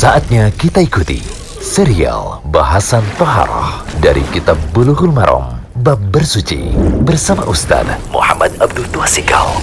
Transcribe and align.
Saatnya 0.00 0.48
kita 0.56 0.80
ikuti 0.80 1.20
serial 1.60 2.40
bahasan 2.48 3.04
Toharoh 3.20 3.84
dari 4.00 4.24
Kitab 4.32 4.56
Bulughul 4.72 5.12
Maram 5.12 5.60
Bab 5.84 6.00
Bersuci 6.08 6.72
bersama 7.04 7.44
Ustaz 7.44 7.84
Muhammad 8.08 8.48
Abdul 8.64 8.88
Tuasikal. 8.96 9.60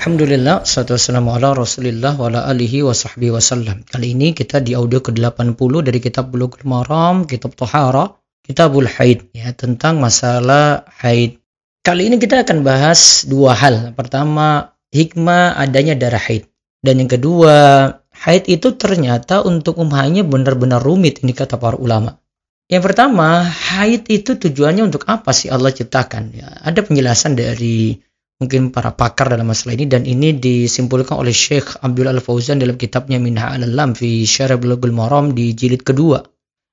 Alhamdulillah, 0.00 0.64
salatu 0.64 0.96
wassalamu 0.96 1.36
ala 1.36 1.52
rasulillah 1.52 2.16
wa 2.16 2.32
ala 2.32 2.48
alihi 2.48 2.80
wa 2.80 2.96
sahbihi. 2.96 3.84
Kali 3.84 4.16
ini 4.16 4.32
kita 4.32 4.64
di 4.64 4.72
audio 4.72 5.04
ke-80 5.04 5.72
dari 5.84 6.00
kitab 6.00 6.32
Bulughul 6.32 6.64
Maram, 6.64 7.28
kitab 7.28 7.52
Tohara, 7.52 8.16
kitabul 8.40 8.88
haid, 8.88 9.28
ya, 9.36 9.52
tentang 9.52 10.00
masalah 10.00 10.88
haid. 11.04 11.36
Kali 11.84 12.08
ini 12.08 12.16
kita 12.16 12.48
akan 12.48 12.64
bahas 12.64 13.28
dua 13.28 13.52
hal. 13.60 13.92
Pertama, 13.92 14.72
hikmah 14.88 15.60
adanya 15.60 16.00
darah 16.00 16.16
haid. 16.32 16.48
Dan 16.80 17.04
yang 17.04 17.12
kedua, 17.12 17.92
haid 18.22 18.46
itu 18.46 18.78
ternyata 18.78 19.42
untuk 19.42 19.82
umahnya 19.82 20.22
benar-benar 20.22 20.78
rumit, 20.78 21.26
ini 21.26 21.34
kata 21.34 21.58
para 21.58 21.74
ulama. 21.74 22.22
Yang 22.70 22.82
pertama, 22.88 23.42
haid 23.44 24.08
itu 24.08 24.38
tujuannya 24.38 24.86
untuk 24.86 25.04
apa 25.10 25.34
sih 25.34 25.50
Allah 25.50 25.74
ciptakan? 25.74 26.32
Ya, 26.32 26.48
ada 26.62 26.80
penjelasan 26.80 27.36
dari 27.36 27.98
mungkin 28.40 28.72
para 28.74 28.94
pakar 28.94 29.30
dalam 29.30 29.50
masalah 29.50 29.78
ini 29.78 29.86
dan 29.86 30.02
ini 30.02 30.34
disimpulkan 30.34 31.14
oleh 31.14 31.30
Syekh 31.30 31.78
Abdul 31.78 32.10
Al 32.10 32.18
Fauzan 32.18 32.58
dalam 32.58 32.74
kitabnya 32.74 33.22
Minha 33.22 33.54
al 33.54 33.70
Lam 33.70 33.94
fi 33.94 34.26
Syarah 34.26 34.58
Bulughul 34.58 34.90
Maram 34.90 35.36
di 35.36 35.54
jilid 35.54 35.86
kedua. 35.86 36.22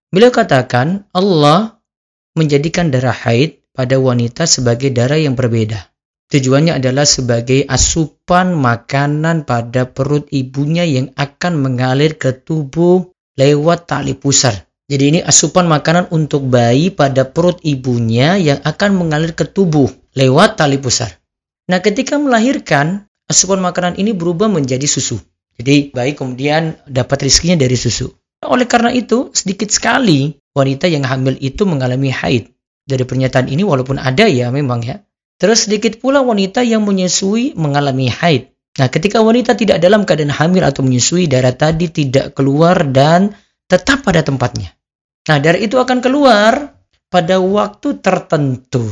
Beliau 0.10 0.34
katakan 0.34 1.06
Allah 1.14 1.78
menjadikan 2.34 2.90
darah 2.90 3.14
haid 3.14 3.62
pada 3.70 4.02
wanita 4.02 4.50
sebagai 4.50 4.90
darah 4.90 5.22
yang 5.22 5.38
berbeda. 5.38 5.78
Tujuannya 6.30 6.78
adalah 6.78 7.10
sebagai 7.10 7.66
asupan 7.66 8.54
makanan 8.54 9.50
pada 9.50 9.90
perut 9.90 10.30
ibunya 10.30 10.86
yang 10.86 11.10
akan 11.18 11.58
mengalir 11.58 12.22
ke 12.22 12.46
tubuh 12.46 13.10
lewat 13.34 13.90
tali 13.90 14.14
pusar. 14.14 14.70
Jadi 14.86 15.04
ini 15.10 15.20
asupan 15.26 15.66
makanan 15.66 16.14
untuk 16.14 16.46
bayi 16.46 16.94
pada 16.94 17.26
perut 17.26 17.58
ibunya 17.66 18.38
yang 18.38 18.62
akan 18.62 19.02
mengalir 19.02 19.34
ke 19.34 19.42
tubuh 19.42 19.90
lewat 20.14 20.62
tali 20.62 20.78
pusar. 20.78 21.18
Nah, 21.66 21.82
ketika 21.82 22.22
melahirkan, 22.22 23.10
asupan 23.26 23.58
makanan 23.62 23.98
ini 23.98 24.14
berubah 24.14 24.50
menjadi 24.54 24.86
susu. 24.86 25.18
Jadi, 25.58 25.94
bayi 25.94 26.14
kemudian 26.14 26.78
dapat 26.86 27.26
rizkinya 27.26 27.58
dari 27.58 27.74
susu. 27.74 28.10
Oleh 28.46 28.70
karena 28.70 28.94
itu, 28.94 29.34
sedikit 29.34 29.74
sekali 29.74 30.38
wanita 30.54 30.86
yang 30.86 31.06
hamil 31.06 31.38
itu 31.42 31.66
mengalami 31.66 32.14
haid. 32.14 32.54
Dari 32.86 33.02
pernyataan 33.06 33.50
ini, 33.50 33.66
walaupun 33.66 33.98
ada 33.98 34.26
ya 34.26 34.50
memang 34.54 34.82
ya. 34.86 35.02
Terus 35.40 35.66
sedikit 35.66 36.04
pula 36.04 36.20
wanita 36.20 36.60
yang 36.68 36.84
menyusui 36.84 37.56
mengalami 37.56 38.12
haid. 38.12 38.52
Nah, 38.76 38.92
ketika 38.92 39.24
wanita 39.24 39.56
tidak 39.56 39.80
dalam 39.80 40.04
keadaan 40.04 40.36
hamil 40.36 40.68
atau 40.68 40.84
menyusui, 40.84 41.32
darah 41.32 41.56
tadi 41.56 41.88
tidak 41.88 42.36
keluar 42.36 42.84
dan 42.92 43.32
tetap 43.72 44.04
pada 44.04 44.20
tempatnya. 44.20 44.76
Nah, 45.32 45.40
darah 45.40 45.60
itu 45.60 45.80
akan 45.80 46.04
keluar 46.04 46.76
pada 47.08 47.40
waktu 47.40 48.04
tertentu. 48.04 48.84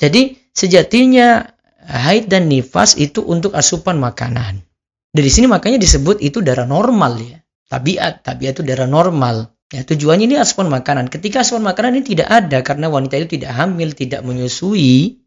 Jadi, 0.00 0.40
sejatinya 0.56 1.44
haid 1.84 2.32
dan 2.32 2.48
nifas 2.48 2.96
itu 2.96 3.20
untuk 3.20 3.52
asupan 3.52 4.00
makanan. 4.00 4.64
Dari 5.12 5.28
sini 5.28 5.52
makanya 5.52 5.76
disebut 5.76 6.24
itu 6.24 6.40
darah 6.40 6.64
normal 6.64 7.20
ya. 7.20 7.38
Tabiat, 7.68 8.24
tabiat 8.24 8.60
itu 8.60 8.64
darah 8.64 8.88
normal. 8.88 9.52
Ya, 9.70 9.86
tujuannya 9.86 10.26
ini 10.26 10.36
asupan 10.40 10.66
makanan. 10.66 11.12
Ketika 11.12 11.46
asupan 11.46 11.62
makanan 11.62 12.00
ini 12.00 12.04
tidak 12.16 12.28
ada 12.32 12.58
karena 12.64 12.90
wanita 12.90 13.14
itu 13.20 13.38
tidak 13.38 13.54
hamil, 13.54 13.94
tidak 13.94 14.26
menyusui, 14.26 15.19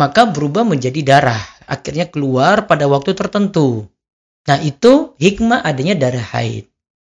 maka 0.00 0.24
berubah 0.24 0.64
menjadi 0.64 1.04
darah. 1.04 1.44
Akhirnya 1.68 2.08
keluar 2.08 2.64
pada 2.64 2.88
waktu 2.88 3.12
tertentu. 3.12 3.84
Nah, 4.48 4.56
itu 4.64 5.12
hikmah 5.20 5.60
adanya 5.60 5.92
darah 5.92 6.24
haid. 6.32 6.64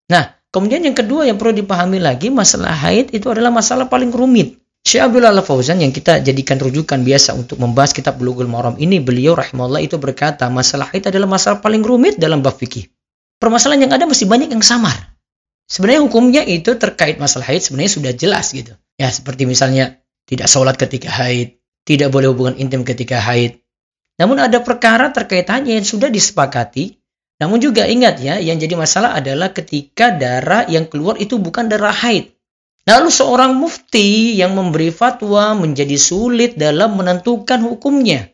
Nah, 0.10 0.34
kemudian 0.50 0.82
yang 0.82 0.98
kedua 0.98 1.30
yang 1.30 1.38
perlu 1.38 1.54
dipahami 1.54 2.02
lagi, 2.02 2.34
masalah 2.34 2.74
haid 2.74 3.14
itu 3.14 3.30
adalah 3.30 3.54
masalah 3.54 3.86
paling 3.86 4.10
rumit. 4.10 4.58
Syekh 4.82 5.06
Abdul 5.06 5.30
Al 5.30 5.38
Fauzan 5.46 5.78
yang 5.78 5.94
kita 5.94 6.26
jadikan 6.26 6.58
rujukan 6.58 7.06
biasa 7.06 7.38
untuk 7.38 7.62
membahas 7.62 7.94
kitab 7.94 8.18
Bulughul 8.18 8.50
Maram 8.50 8.74
ini, 8.82 8.98
beliau 8.98 9.38
rahimahullah 9.38 9.86
itu 9.86 10.02
berkata, 10.02 10.50
masalah 10.50 10.90
haid 10.90 11.06
adalah 11.06 11.30
masalah 11.30 11.62
paling 11.62 11.86
rumit 11.86 12.18
dalam 12.18 12.42
bab 12.42 12.58
fikih. 12.58 12.90
Permasalahan 13.38 13.86
yang 13.86 13.94
ada 13.94 14.10
mesti 14.10 14.26
banyak 14.26 14.50
yang 14.50 14.66
samar. 14.66 14.98
Sebenarnya 15.70 16.02
hukumnya 16.02 16.42
itu 16.50 16.74
terkait 16.82 17.22
masalah 17.22 17.46
haid 17.54 17.62
sebenarnya 17.62 17.94
sudah 17.94 18.12
jelas 18.18 18.50
gitu. 18.58 18.74
Ya, 18.98 19.14
seperti 19.14 19.46
misalnya 19.46 20.02
tidak 20.26 20.50
sholat 20.50 20.76
ketika 20.82 21.14
haid, 21.14 21.61
tidak 21.86 22.14
boleh 22.14 22.30
hubungan 22.32 22.56
intim 22.58 22.86
ketika 22.86 23.18
haid. 23.18 23.62
Namun 24.22 24.38
ada 24.38 24.62
perkara 24.62 25.10
terkait 25.10 25.50
hanya 25.50 25.74
yang 25.74 25.88
sudah 25.88 26.14
disepakati. 26.14 27.02
Namun 27.42 27.58
juga 27.58 27.90
ingat 27.90 28.22
ya, 28.22 28.38
yang 28.38 28.62
jadi 28.62 28.78
masalah 28.78 29.18
adalah 29.18 29.50
ketika 29.50 30.14
darah 30.14 30.70
yang 30.70 30.86
keluar 30.86 31.18
itu 31.18 31.42
bukan 31.42 31.66
darah 31.66 31.94
haid. 31.94 32.30
Lalu 32.86 33.10
seorang 33.10 33.58
mufti 33.58 34.38
yang 34.38 34.54
memberi 34.54 34.94
fatwa 34.94 35.58
menjadi 35.58 35.98
sulit 35.98 36.54
dalam 36.54 36.98
menentukan 36.98 37.62
hukumnya. 37.66 38.30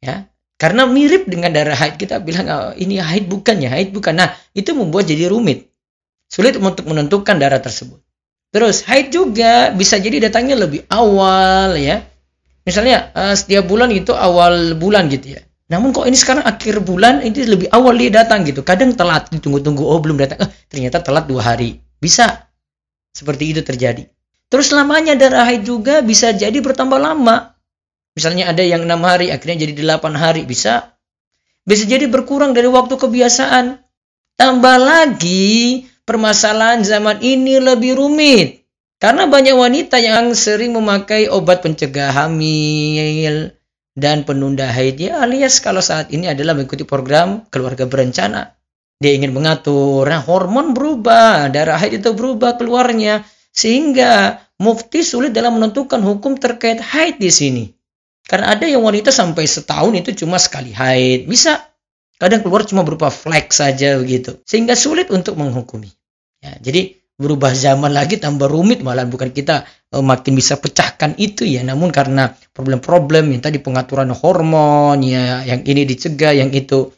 Ya, 0.00 0.28
karena 0.56 0.88
mirip 0.88 1.28
dengan 1.28 1.52
darah 1.52 1.76
haid 1.76 2.00
kita 2.00 2.20
bilang 2.24 2.48
oh, 2.48 2.72
ini 2.76 2.96
haid 2.96 3.28
bukan 3.28 3.60
ya, 3.60 3.72
haid 3.76 3.92
bukan. 3.92 4.16
Nah, 4.16 4.32
itu 4.56 4.72
membuat 4.72 5.04
jadi 5.04 5.28
rumit. 5.28 5.68
Sulit 6.32 6.56
untuk 6.56 6.88
menentukan 6.88 7.36
darah 7.36 7.60
tersebut. 7.60 8.00
Terus 8.54 8.86
haid 8.88 9.12
juga 9.12 9.74
bisa 9.74 10.00
jadi 10.00 10.30
datangnya 10.30 10.56
lebih 10.64 10.88
awal 10.88 11.76
ya. 11.76 12.06
Misalnya 12.64 13.12
uh, 13.12 13.36
setiap 13.36 13.68
bulan 13.68 13.92
itu 13.92 14.16
awal 14.16 14.72
bulan 14.76 15.12
gitu 15.12 15.36
ya. 15.36 15.42
Namun 15.68 15.96
kok 15.96 16.04
ini 16.08 16.16
sekarang 16.16 16.44
akhir 16.44 16.84
bulan 16.84 17.24
ini 17.24 17.44
lebih 17.44 17.68
awal 17.72 17.96
dia 17.96 18.12
datang 18.12 18.44
gitu. 18.44 18.64
Kadang 18.64 18.96
telat 18.96 19.28
ditunggu-tunggu 19.32 19.84
oh 19.84 20.00
belum 20.00 20.16
datang. 20.20 20.44
Eh, 20.44 20.50
ternyata 20.68 21.00
telat 21.04 21.28
dua 21.28 21.44
hari. 21.44 21.80
Bisa 22.00 22.48
seperti 23.12 23.52
itu 23.52 23.60
terjadi. 23.60 24.08
Terus 24.48 24.72
lamanya 24.72 25.16
darah 25.16 25.48
haid 25.48 25.64
juga 25.64 26.00
bisa 26.00 26.32
jadi 26.32 26.56
bertambah 26.60 27.00
lama. 27.00 27.54
Misalnya 28.14 28.54
ada 28.54 28.62
yang 28.62 28.86
enam 28.86 29.02
hari, 29.02 29.34
akhirnya 29.34 29.66
jadi 29.66 29.74
delapan 29.74 30.14
hari, 30.14 30.46
bisa. 30.46 30.94
Bisa 31.66 31.82
jadi 31.82 32.06
berkurang 32.06 32.54
dari 32.54 32.70
waktu 32.70 32.94
kebiasaan. 32.94 33.82
Tambah 34.38 34.76
lagi, 34.78 35.82
permasalahan 36.06 36.86
zaman 36.86 37.18
ini 37.24 37.58
lebih 37.58 37.98
rumit. 37.98 38.63
Karena 39.04 39.28
banyak 39.28 39.52
wanita 39.52 40.00
yang 40.00 40.32
sering 40.32 40.72
memakai 40.72 41.28
obat 41.28 41.60
pencegah 41.60 42.08
hamil 42.08 43.52
dan 43.92 44.24
penunda 44.24 44.64
haid 44.64 44.96
ya 44.96 45.20
alias 45.20 45.60
kalau 45.60 45.84
saat 45.84 46.08
ini 46.08 46.32
adalah 46.32 46.56
mengikuti 46.56 46.88
program 46.88 47.44
keluarga 47.52 47.84
berencana 47.84 48.56
dia 48.96 49.12
ingin 49.12 49.36
mengatur. 49.36 50.08
Nah, 50.08 50.24
hormon 50.24 50.72
berubah, 50.72 51.52
darah 51.52 51.76
haid 51.76 52.00
itu 52.00 52.16
berubah 52.16 52.56
keluarnya 52.56 53.28
sehingga 53.52 54.40
mufti 54.56 55.04
sulit 55.04 55.36
dalam 55.36 55.60
menentukan 55.60 56.00
hukum 56.00 56.40
terkait 56.40 56.80
haid 56.80 57.20
di 57.20 57.28
sini. 57.28 57.64
Karena 58.24 58.56
ada 58.56 58.64
yang 58.64 58.80
wanita 58.80 59.12
sampai 59.12 59.44
setahun 59.44 59.92
itu 59.92 60.24
cuma 60.24 60.40
sekali 60.40 60.72
haid, 60.72 61.28
bisa. 61.28 61.60
Kadang 62.16 62.40
keluar 62.40 62.64
cuma 62.64 62.80
berupa 62.80 63.12
flek 63.12 63.52
saja 63.52 64.00
begitu. 64.00 64.40
Sehingga 64.48 64.72
sulit 64.72 65.12
untuk 65.12 65.36
menghukumi. 65.36 65.92
Ya, 66.40 66.56
jadi 66.56 67.03
berubah 67.14 67.54
zaman 67.54 67.94
lagi 67.94 68.18
tambah 68.18 68.50
rumit 68.50 68.82
malah 68.82 69.06
bukan 69.06 69.30
kita 69.30 69.62
uh, 69.94 70.02
makin 70.02 70.34
bisa 70.34 70.58
pecahkan 70.58 71.14
itu 71.16 71.46
ya 71.46 71.62
namun 71.62 71.94
karena 71.94 72.34
problem-problem 72.50 73.30
yang 73.30 73.42
tadi 73.42 73.62
pengaturan 73.62 74.10
hormon 74.10 74.98
ya 75.02 75.46
yang 75.46 75.62
ini 75.62 75.86
dicegah 75.86 76.34
yang 76.34 76.50
itu 76.50 76.90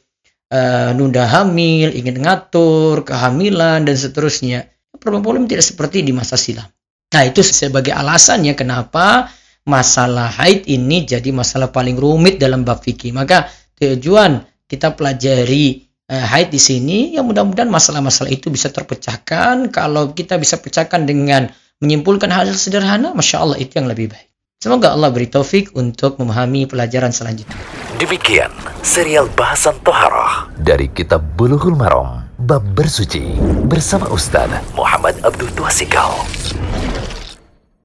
uh, 0.51 0.91
nunda 0.95 1.27
hamil, 1.27 1.91
ingin 1.95 2.23
ngatur 2.23 3.03
kehamilan 3.07 3.87
dan 3.87 3.97
seterusnya. 3.97 4.71
Problem-problem 4.97 5.47
tidak 5.47 5.65
seperti 5.67 6.03
di 6.03 6.13
masa 6.15 6.41
silam. 6.41 6.67
Nah, 7.13 7.23
itu 7.23 7.45
sebagai 7.45 7.95
alasannya 7.95 8.57
kenapa 8.59 9.31
masalah 9.67 10.31
haid 10.31 10.67
ini 10.67 11.07
jadi 11.07 11.31
masalah 11.31 11.71
paling 11.71 11.95
rumit 11.95 12.41
dalam 12.41 12.67
bab 12.67 12.83
fikih. 12.83 13.15
Maka 13.15 13.47
tujuan 13.79 14.43
kita 14.67 14.97
pelajari 14.97 15.86
uh, 16.11 16.27
haid 16.33 16.55
di 16.55 16.61
sini 16.61 17.15
ya 17.15 17.23
mudah-mudahan 17.23 17.71
masalah-masalah 17.71 18.31
itu 18.31 18.51
bisa 18.51 18.71
terpecahkan. 18.71 19.71
Kalau 19.75 20.15
kita 20.15 20.39
bisa 20.39 20.59
pecahkan 20.59 21.07
dengan 21.07 21.51
menyimpulkan 21.83 22.33
hal 22.33 22.49
sederhana, 22.57 23.13
masya 23.13 23.43
Allah 23.43 23.59
itu 23.61 23.77
yang 23.77 23.91
lebih 23.91 24.11
baik. 24.11 24.29
Semoga 24.57 24.97
Allah 24.97 25.13
beri 25.13 25.29
taufik 25.29 25.77
untuk 25.77 26.17
memahami 26.17 26.65
pelajaran 26.65 27.13
selanjutnya. 27.13 27.61
Demikian 28.01 28.49
serial 28.81 29.29
bahasan 29.37 29.77
Toharoh 29.85 30.49
dari 30.57 30.89
Kitab 30.89 31.21
Bulughul 31.37 31.77
Maram 31.77 32.25
Bab 32.41 32.65
Bersuci 32.73 33.37
bersama 33.69 34.09
Ustaz 34.09 34.49
Muhammad 34.73 35.21
Abdul 35.21 35.53
Tuasikal. 35.53 36.09